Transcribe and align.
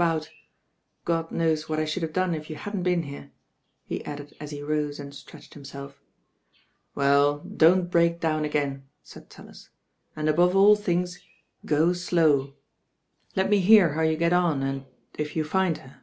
y^ 0.00 0.02
THE 0.02 0.06
BAIN 0.06 0.16
OIRL 0.16 0.32
God 1.04 1.28
knonv 1.28 1.68
what 1.68 1.78
I 1.78 1.84
should 1.84 2.02
have 2.02 2.14
done 2.14 2.34
if 2.34 2.48
you 2.48 2.56
hadn*t 2.56 2.82
been 2.84 3.02
here," 3.02 3.32
he 3.84 4.02
added 4.06 4.34
at 4.40 4.48
he 4.48 4.62
roM 4.62 4.92
and 4.98 5.14
stretched 5.14 5.52
him 5.52 5.62
self. 5.66 6.00
"WeU, 6.96 7.42
don't 7.58 7.90
break 7.90 8.18
down 8.18 8.46
again," 8.46 8.88
saidTaUis, 9.04 9.68
"and 10.16 10.30
above 10.30 10.56
all 10.56 10.74
things 10.74 11.20
go 11.66 11.92
slow. 11.92 12.54
Let 13.36 13.50
me 13.50 13.60
hear 13.60 13.92
how 13.92 14.00
you 14.00 14.16
get 14.16 14.32
on 14.32 14.62
and— 14.62 14.86
if 15.18 15.36
you 15.36 15.44
find 15.44 15.76
her." 15.76 16.00